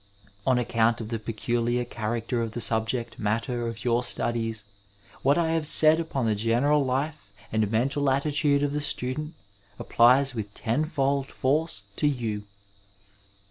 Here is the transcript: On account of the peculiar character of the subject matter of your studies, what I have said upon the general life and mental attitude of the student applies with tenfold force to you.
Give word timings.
On 0.47 0.57
account 0.57 0.99
of 0.99 1.09
the 1.09 1.19
peculiar 1.19 1.85
character 1.85 2.41
of 2.41 2.53
the 2.53 2.59
subject 2.59 3.19
matter 3.19 3.67
of 3.67 3.85
your 3.85 4.01
studies, 4.01 4.65
what 5.21 5.37
I 5.37 5.51
have 5.51 5.67
said 5.67 5.99
upon 5.99 6.25
the 6.25 6.33
general 6.33 6.83
life 6.83 7.29
and 7.51 7.69
mental 7.69 8.09
attitude 8.09 8.63
of 8.63 8.73
the 8.73 8.81
student 8.81 9.35
applies 9.77 10.33
with 10.33 10.55
tenfold 10.55 11.27
force 11.27 11.83
to 11.97 12.07
you. 12.07 12.45